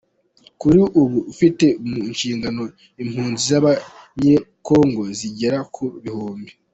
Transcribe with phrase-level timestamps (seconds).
[0.61, 2.63] kuri ubu ifite mu nshingano
[3.01, 6.51] impunzi z’Abanyekongo zigera ku bihumbi.